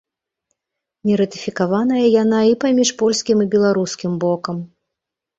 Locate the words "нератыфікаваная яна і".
1.09-2.55